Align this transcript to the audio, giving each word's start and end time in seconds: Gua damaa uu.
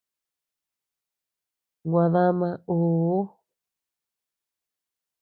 Gua 1.91 2.05
damaa 2.13 2.53
uu. 2.77 3.17